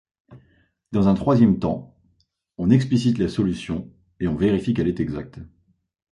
[0.91, 1.95] Dans un troisième temps,
[2.57, 3.87] on explicite la solution
[4.19, 5.39] et on vérifie qu'elle est exacte.